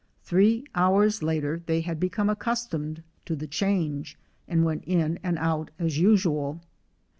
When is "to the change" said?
3.25-4.17